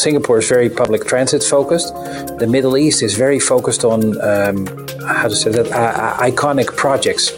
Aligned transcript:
Singapore 0.00 0.38
is 0.38 0.48
very 0.48 0.70
public 0.70 1.04
transit 1.04 1.42
focused. 1.42 1.94
The 2.38 2.46
Middle 2.48 2.76
East 2.78 3.02
is 3.02 3.14
very 3.16 3.38
focused 3.38 3.84
on 3.84 4.00
um, 4.22 4.66
how 5.06 5.28
to 5.28 5.36
say 5.36 5.50
that 5.50 5.70
uh, 5.70 6.16
iconic 6.16 6.74
projects. 6.74 7.30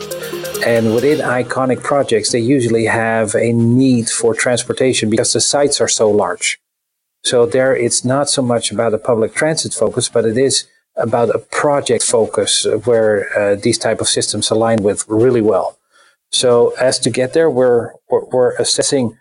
And 0.64 0.94
within 0.94 1.18
iconic 1.18 1.82
projects, 1.82 2.30
they 2.30 2.38
usually 2.38 2.84
have 2.84 3.34
a 3.34 3.52
need 3.52 4.08
for 4.08 4.32
transportation 4.32 5.10
because 5.10 5.32
the 5.32 5.40
sites 5.40 5.80
are 5.80 5.88
so 5.88 6.08
large. 6.08 6.60
So 7.24 7.46
there, 7.46 7.74
it's 7.74 8.04
not 8.04 8.30
so 8.30 8.42
much 8.42 8.70
about 8.70 8.94
a 8.94 8.98
public 8.98 9.34
transit 9.34 9.74
focus, 9.74 10.08
but 10.08 10.24
it 10.24 10.38
is 10.38 10.68
about 10.94 11.34
a 11.34 11.40
project 11.40 12.04
focus 12.04 12.64
where 12.84 13.26
uh, 13.36 13.56
these 13.56 13.78
type 13.78 14.00
of 14.00 14.08
systems 14.08 14.50
align 14.50 14.84
with 14.84 15.04
really 15.08 15.40
well. 15.40 15.78
So 16.30 16.74
as 16.80 17.00
2getthere, 17.00 17.52
we're, 17.52 17.90
we're 18.08 18.54
assessing 18.56 19.18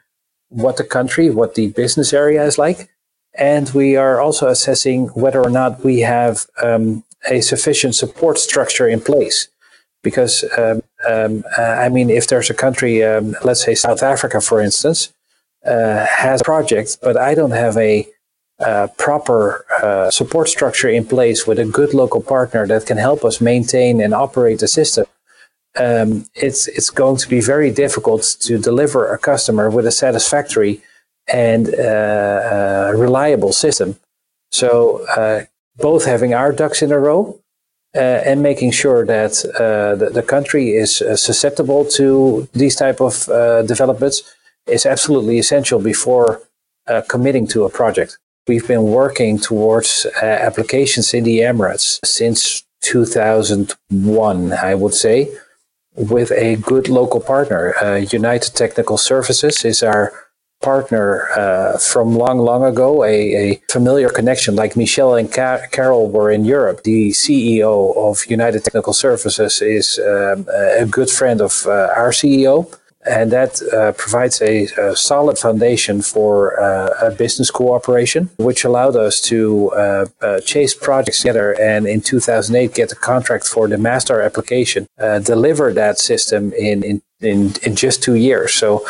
what 0.50 0.78
the 0.78 0.84
country, 0.84 1.32
what 1.32 1.56
the 1.56 1.70
business 1.70 2.14
area 2.14 2.44
is 2.44 2.60
like, 2.60 2.91
and 3.34 3.70
we 3.72 3.96
are 3.96 4.20
also 4.20 4.48
assessing 4.48 5.08
whether 5.10 5.42
or 5.42 5.50
not 5.50 5.84
we 5.84 6.00
have 6.00 6.46
um, 6.62 7.04
a 7.30 7.42
sufficient 7.42 7.96
support 7.96 8.38
structure 8.38 8.88
in 8.88 9.02
place. 9.02 9.48
Because, 10.04 10.44
um, 10.58 10.82
um, 11.08 11.44
uh, 11.58 11.62
I 11.62 11.90
mean, 11.90 12.10
if 12.10 12.28
there's 12.28 12.50
a 12.50 12.56
country, 12.56 13.04
um, 13.04 13.36
let's 13.44 13.64
say 13.64 13.76
South 13.76 14.02
Africa, 14.02 14.42
for 14.42 14.60
instance, 14.60 15.14
uh, 15.64 16.06
has 16.08 16.42
a 16.42 16.44
project, 16.44 16.98
but 17.04 17.16
I 17.18 17.36
don't 17.36 17.52
have 17.52 17.78
a 17.78 18.08
uh, 18.60 18.88
proper 18.98 19.66
uh, 19.82 20.10
support 20.12 20.50
structure 20.50 20.90
in 20.90 21.06
place 21.06 21.46
with 21.46 21.60
a 21.60 21.66
good 21.66 21.94
local 21.94 22.22
partner 22.22 22.66
that 22.68 22.86
can 22.86 22.98
help 22.98 23.24
us 23.24 23.42
maintain 23.42 24.02
and 24.02 24.14
operate 24.14 24.60
the 24.60 24.68
system, 24.68 25.06
um, 25.78 26.26
it's 26.36 26.68
it's 26.68 26.90
going 26.90 27.18
to 27.18 27.30
be 27.30 27.42
very 27.42 27.72
difficult 27.72 28.24
to 28.42 28.58
deliver 28.58 29.12
a 29.12 29.18
customer 29.18 29.70
with 29.70 29.86
a 29.86 29.92
satisfactory 29.92 30.82
and 31.34 31.74
uh, 31.74 31.78
uh, 31.78 32.94
reliable 32.96 33.54
system. 33.54 33.98
So 34.52 35.06
uh, 35.16 35.44
both 35.78 36.06
having 36.06 36.34
our 36.34 36.52
ducks 36.52 36.82
in 36.82 36.92
a 36.92 37.00
row 37.00 37.40
uh, 37.96 38.00
and 38.00 38.42
making 38.42 38.72
sure 38.72 39.06
that 39.06 39.34
the, 40.00 40.10
the, 40.12 40.22
country 40.22 40.72
is 40.72 40.98
susceptible 41.16 41.86
to 41.86 42.48
these 42.54 42.76
type 42.76 43.02
of 43.02 43.26
developments 43.68 44.24
is 44.68 44.86
absolutely 44.86 45.40
essential 45.40 45.80
before 45.80 46.42
committing 47.10 47.48
to 47.48 47.64
a 47.66 47.70
project. 47.70 48.18
We've 48.48 48.68
been 48.68 48.84
working 48.84 49.40
towards 49.40 50.06
applications 50.22 51.14
in 51.14 51.24
the 51.24 51.40
Emirates 51.40 52.00
since 52.06 52.64
2001, 52.82 54.54
I 54.54 54.76
would 54.76 54.94
say 54.94 55.30
with 55.96 56.32
a 56.32 56.56
good 56.58 56.88
local 56.90 57.20
partner. 57.20 57.76
Uh, 57.82 57.96
United 57.96 58.56
Technical 58.56 58.98
Services 58.98 59.66
is 59.66 59.84
our 59.84 60.14
partner 60.62 61.30
uh, 61.32 61.78
from 61.78 62.16
long, 62.16 62.40
long 62.40 62.64
ago, 62.64 63.04
a, 63.04 63.52
a, 63.52 63.62
familiar 63.70 64.10
connection 64.10 64.56
like 64.56 64.76
Michelle 64.76 65.16
and 65.16 65.32
Ka- 65.32 65.62
Carol 65.72 66.10
were 66.10 66.32
in 66.32 66.46
Europe. 66.46 66.84
The 66.84 67.12
CEO 67.12 67.96
of 67.98 68.26
United 68.30 68.64
Technical 68.64 68.94
Services 68.94 69.62
is 69.62 70.00
um, 70.00 70.48
a 70.50 70.86
good 70.86 71.10
friend 71.10 71.42
of 71.42 71.66
uh, 71.66 71.90
our 71.96 72.12
CEO 72.12 72.74
and 73.04 73.32
that 73.32 73.62
uh, 73.74 73.92
provides 73.94 74.42
a, 74.42 74.66
a, 74.78 74.96
solid 74.96 75.38
foundation 75.38 76.04
for 76.04 76.62
uh, 76.62 77.08
a 77.08 77.10
business 77.10 77.50
cooperation, 77.50 78.30
which 78.38 78.64
allowed 78.64 78.96
us 78.96 79.20
to 79.20 79.72
uh, 79.72 80.06
uh 80.22 80.40
chase 80.42 80.76
projects 80.76 81.20
together 81.22 81.60
and 81.60 81.88
in 81.88 82.00
2008 82.00 82.76
get 82.76 82.90
the 82.90 82.96
contract 82.96 83.48
for 83.48 83.68
the 83.68 83.76
Masdar 83.76 84.24
application, 84.24 84.88
deliver 85.24 85.74
that 85.74 85.98
system 85.98 86.54
in, 86.54 86.84
in, 86.84 87.02
in, 87.22 87.54
in 87.64 87.76
just 87.76 88.04
two 88.04 88.16
years. 88.16 88.54
So 88.54 88.86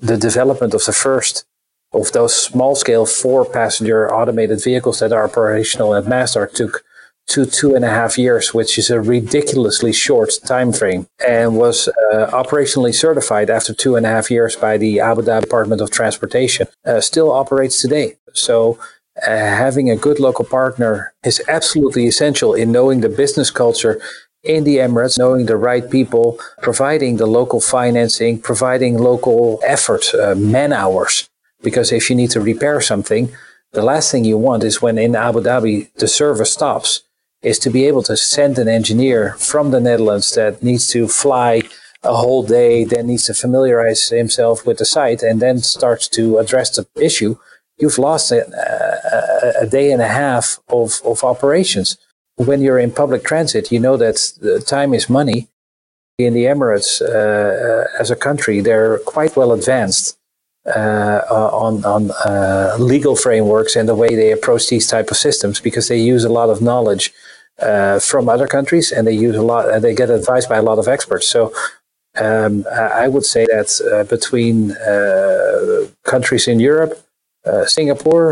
the 0.00 0.16
development 0.16 0.74
of 0.74 0.84
the 0.84 0.92
first 0.92 1.44
of 1.92 2.12
those 2.12 2.34
small 2.34 2.74
scale 2.74 3.06
four 3.06 3.44
passenger 3.44 4.12
automated 4.12 4.62
vehicles 4.62 5.00
that 5.00 5.12
are 5.12 5.24
operational 5.24 5.94
at 5.94 6.04
Masdar 6.04 6.50
took 6.52 6.84
to 7.28 7.46
two 7.46 7.74
and 7.74 7.84
a 7.84 7.88
half 7.88 8.18
years, 8.18 8.52
which 8.52 8.76
is 8.76 8.90
a 8.90 9.00
ridiculously 9.00 9.92
short 9.92 10.32
time 10.46 10.72
frame, 10.72 11.06
and 11.26 11.56
was 11.56 11.88
uh, 11.88 12.30
operationally 12.32 12.94
certified 12.94 13.50
after 13.50 13.72
two 13.72 13.94
and 13.94 14.04
a 14.04 14.08
half 14.08 14.30
years 14.30 14.56
by 14.56 14.76
the 14.76 14.98
Abu 15.00 15.22
Dhabi 15.22 15.42
Department 15.42 15.80
of 15.80 15.90
Transportation. 15.90 16.66
Uh, 16.84 17.00
still 17.00 17.30
operates 17.30 17.80
today. 17.80 18.16
So. 18.32 18.78
Uh, 19.26 19.32
having 19.32 19.90
a 19.90 19.96
good 19.96 20.18
local 20.18 20.46
partner 20.46 21.12
is 21.24 21.42
absolutely 21.46 22.06
essential 22.06 22.54
in 22.54 22.72
knowing 22.72 23.00
the 23.00 23.08
business 23.08 23.50
culture 23.50 24.00
in 24.42 24.64
the 24.64 24.76
Emirates, 24.76 25.18
knowing 25.18 25.46
the 25.46 25.56
right 25.56 25.90
people, 25.90 26.38
providing 26.62 27.16
the 27.16 27.26
local 27.26 27.60
financing, 27.60 28.40
providing 28.40 28.96
local 28.98 29.60
effort, 29.64 30.14
uh, 30.14 30.34
man 30.34 30.72
hours. 30.72 31.28
Because 31.62 31.92
if 31.92 32.08
you 32.08 32.16
need 32.16 32.30
to 32.30 32.40
repair 32.40 32.80
something, 32.80 33.30
the 33.72 33.82
last 33.82 34.10
thing 34.10 34.24
you 34.24 34.38
want 34.38 34.64
is 34.64 34.82
when 34.82 34.98
in 34.98 35.14
Abu 35.14 35.40
Dhabi 35.40 35.92
the 35.94 36.08
service 36.08 36.52
stops 36.52 37.02
is 37.42 37.58
to 37.58 37.70
be 37.70 37.86
able 37.86 38.02
to 38.02 38.16
send 38.16 38.58
an 38.58 38.68
engineer 38.68 39.34
from 39.38 39.70
the 39.70 39.80
Netherlands 39.80 40.32
that 40.34 40.62
needs 40.62 40.88
to 40.88 41.08
fly 41.08 41.62
a 42.02 42.14
whole 42.14 42.42
day, 42.42 42.84
then 42.84 43.06
needs 43.06 43.26
to 43.26 43.34
familiarize 43.34 44.08
himself 44.08 44.66
with 44.66 44.78
the 44.78 44.84
site, 44.84 45.22
and 45.22 45.40
then 45.40 45.58
starts 45.58 46.08
to 46.08 46.38
address 46.38 46.74
the 46.76 46.86
issue. 46.96 47.36
You've 47.78 47.98
lost 47.98 48.32
a, 48.32 48.46
a, 49.60 49.64
a 49.64 49.66
day 49.66 49.92
and 49.92 50.02
a 50.02 50.08
half 50.08 50.58
of, 50.68 51.00
of 51.04 51.22
operations. 51.24 51.98
When 52.46 52.62
you're 52.62 52.78
in 52.78 52.90
public 52.90 53.22
transit, 53.22 53.70
you 53.70 53.78
know 53.78 53.98
that 53.98 54.16
time 54.66 54.94
is 54.94 55.10
money. 55.10 55.48
In 56.16 56.32
the 56.32 56.44
Emirates, 56.44 57.02
uh, 57.02 57.84
as 57.98 58.10
a 58.10 58.16
country, 58.16 58.62
they're 58.62 58.98
quite 59.00 59.36
well 59.36 59.52
advanced 59.52 60.16
uh, 60.64 61.20
on 61.64 61.84
on 61.84 62.10
uh, 62.24 62.76
legal 62.78 63.14
frameworks 63.14 63.76
and 63.76 63.86
the 63.86 63.94
way 63.94 64.14
they 64.14 64.32
approach 64.32 64.68
these 64.68 64.88
type 64.88 65.10
of 65.10 65.18
systems 65.18 65.60
because 65.60 65.88
they 65.88 66.00
use 66.00 66.24
a 66.24 66.32
lot 66.32 66.48
of 66.48 66.62
knowledge 66.62 67.12
uh, 67.58 67.98
from 67.98 68.30
other 68.30 68.46
countries 68.46 68.90
and 68.90 69.06
they 69.06 69.18
use 69.28 69.36
a 69.36 69.42
lot 69.42 69.70
and 69.70 69.84
they 69.84 69.94
get 69.94 70.08
advice 70.08 70.46
by 70.46 70.56
a 70.56 70.62
lot 70.62 70.78
of 70.78 70.88
experts. 70.88 71.28
So 71.28 71.52
um, 72.16 72.64
I 72.72 73.06
would 73.08 73.26
say 73.26 73.44
that 73.46 73.68
uh, 73.80 74.04
between 74.04 74.72
uh, 74.72 75.88
countries 76.04 76.48
in 76.48 76.58
Europe, 76.58 76.92
uh, 77.44 77.66
Singapore, 77.66 78.28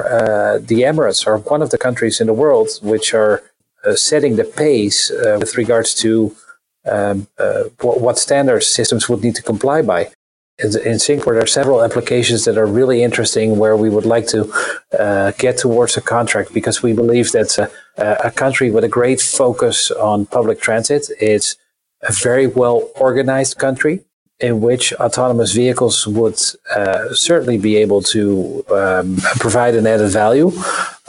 the 0.71 0.81
Emirates 0.91 1.27
are 1.27 1.37
one 1.37 1.61
of 1.61 1.69
the 1.69 1.79
countries 1.79 2.23
in 2.23 2.27
the 2.27 2.39
world 2.45 2.69
which 2.83 3.13
are 3.13 3.43
Uh, 3.88 3.94
setting 3.94 4.37
the 4.37 4.44
pace 4.44 5.10
uh, 5.10 5.38
with 5.41 5.56
regards 5.56 5.94
to 5.94 6.37
um, 6.84 7.26
uh, 7.38 7.62
what, 7.81 8.00
what 8.00 8.19
standards 8.19 8.66
systems 8.66 9.09
would 9.09 9.22
need 9.22 9.34
to 9.34 9.43
comply 9.43 9.81
by. 9.81 10.10
In 10.59 10.99
Singapore, 10.99 11.34
there 11.34 11.44
are 11.44 11.56
several 11.60 11.82
applications 11.82 12.44
that 12.44 12.59
are 12.59 12.66
really 12.66 13.03
interesting 13.03 13.59
where 13.59 13.77
we 13.77 13.88
would 13.88 14.04
like 14.04 14.27
to 14.27 14.53
uh, 14.98 15.31
get 15.38 15.56
towards 15.56 15.97
a 15.97 16.00
contract 16.00 16.53
because 16.53 16.82
we 16.82 16.93
believe 16.93 17.31
that 17.31 17.56
a, 17.56 18.27
a, 18.27 18.31
country 18.32 18.69
with 18.72 18.82
a 18.82 18.88
great 18.88 19.21
focus 19.21 19.93
on 19.93 20.27
public 20.27 20.60
transit 20.60 21.09
is 21.21 21.56
a 22.03 22.12
very 22.12 22.48
well 22.48 22.91
organized 22.97 23.56
country 23.56 24.00
in 24.41 24.60
which 24.60 24.93
autonomous 24.94 25.53
vehicles 25.53 26.06
would 26.06 26.41
uh, 26.75 27.12
certainly 27.12 27.59
be 27.59 27.76
able 27.76 28.00
to 28.00 28.65
um, 28.71 29.16
provide 29.41 29.75
an 29.75 29.87
added 29.87 30.10
value. 30.10 30.53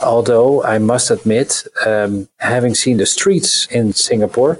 Although 0.00 0.64
I 0.64 0.78
must 0.78 1.10
admit, 1.10 1.64
um, 1.86 2.28
having 2.38 2.74
seen 2.74 2.96
the 2.96 3.06
streets 3.06 3.66
in 3.66 3.92
Singapore, 3.92 4.58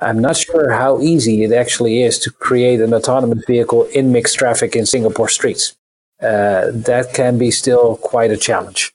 I'm 0.00 0.20
not 0.20 0.36
sure 0.36 0.70
how 0.70 1.00
easy 1.00 1.44
it 1.44 1.52
actually 1.52 2.02
is 2.02 2.18
to 2.20 2.30
create 2.30 2.80
an 2.80 2.92
autonomous 2.94 3.44
vehicle 3.44 3.84
in 3.86 4.12
mixed 4.12 4.38
traffic 4.38 4.76
in 4.76 4.86
Singapore 4.86 5.28
streets. 5.28 5.76
Uh, 6.20 6.70
that 6.72 7.14
can 7.14 7.38
be 7.38 7.50
still 7.50 7.96
quite 7.96 8.30
a 8.30 8.36
challenge. 8.36 8.92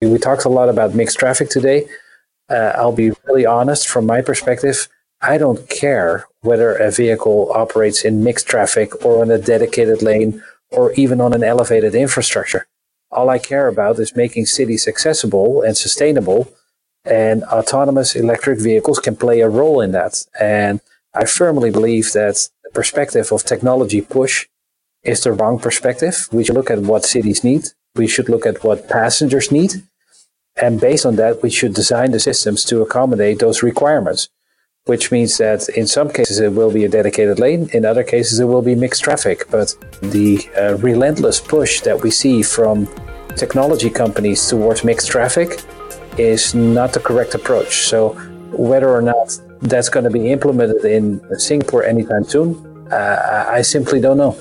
We 0.00 0.18
talked 0.18 0.44
a 0.44 0.48
lot 0.48 0.68
about 0.68 0.94
mixed 0.94 1.18
traffic 1.18 1.48
today. 1.48 1.86
Uh, 2.48 2.72
I'll 2.74 2.92
be 2.92 3.12
really 3.24 3.46
honest 3.46 3.88
from 3.88 4.06
my 4.06 4.22
perspective. 4.22 4.88
I 5.26 5.38
don't 5.38 5.68
care 5.68 6.26
whether 6.42 6.76
a 6.76 6.92
vehicle 6.92 7.50
operates 7.52 8.04
in 8.04 8.22
mixed 8.22 8.46
traffic 8.46 9.04
or 9.04 9.22
on 9.22 9.30
a 9.32 9.38
dedicated 9.38 10.00
lane 10.00 10.40
or 10.70 10.92
even 10.92 11.20
on 11.20 11.34
an 11.34 11.42
elevated 11.42 11.94
infrastructure. 11.96 12.68
All 13.10 13.28
I 13.28 13.38
care 13.38 13.66
about 13.66 13.98
is 13.98 14.14
making 14.14 14.46
cities 14.46 14.86
accessible 14.86 15.62
and 15.62 15.76
sustainable 15.76 16.52
and 17.04 17.42
autonomous 17.44 18.14
electric 18.14 18.60
vehicles 18.60 19.00
can 19.00 19.16
play 19.16 19.40
a 19.40 19.48
role 19.48 19.80
in 19.80 19.90
that. 19.92 20.24
And 20.38 20.80
I 21.12 21.24
firmly 21.24 21.70
believe 21.70 22.12
that 22.12 22.48
the 22.62 22.70
perspective 22.70 23.32
of 23.32 23.42
technology 23.42 24.02
push 24.02 24.46
is 25.02 25.22
the 25.22 25.32
wrong 25.32 25.58
perspective. 25.58 26.28
We 26.30 26.44
should 26.44 26.56
look 26.56 26.70
at 26.70 26.80
what 26.80 27.04
cities 27.04 27.42
need. 27.42 27.64
We 27.96 28.06
should 28.06 28.28
look 28.28 28.46
at 28.46 28.62
what 28.62 28.88
passengers 28.88 29.50
need. 29.50 29.72
And 30.56 30.80
based 30.80 31.06
on 31.06 31.16
that, 31.16 31.42
we 31.42 31.50
should 31.50 31.74
design 31.74 32.12
the 32.12 32.20
systems 32.20 32.64
to 32.64 32.82
accommodate 32.82 33.38
those 33.40 33.62
requirements, 33.62 34.28
which 34.86 35.10
means 35.10 35.36
that 35.38 35.68
in 35.70 35.86
some 35.86 36.08
cases 36.08 36.38
it 36.38 36.52
will 36.52 36.70
be 36.70 36.84
a 36.84 36.88
dedicated 36.88 37.38
lane. 37.38 37.68
In 37.72 37.84
other 37.84 38.04
cases, 38.04 38.38
it 38.38 38.44
will 38.44 38.62
be 38.62 38.74
mixed 38.74 39.02
traffic. 39.02 39.44
But 39.50 39.74
the 40.00 40.48
uh, 40.56 40.76
relentless 40.76 41.40
push 41.40 41.80
that 41.80 42.00
we 42.02 42.10
see 42.10 42.42
from 42.42 42.88
technology 43.36 43.90
companies 43.90 44.48
towards 44.48 44.84
mixed 44.84 45.08
traffic 45.10 45.60
is 46.18 46.54
not 46.54 46.92
the 46.92 47.00
correct 47.00 47.34
approach. 47.34 47.86
So 47.88 48.10
whether 48.52 48.88
or 48.88 49.02
not 49.02 49.38
that's 49.60 49.88
going 49.88 50.04
to 50.04 50.10
be 50.10 50.30
implemented 50.30 50.84
in 50.84 51.20
Singapore 51.38 51.84
anytime 51.84 52.24
soon, 52.24 52.54
uh, 52.92 53.46
I 53.48 53.62
simply 53.62 54.00
don't 54.00 54.18
know. 54.18 54.36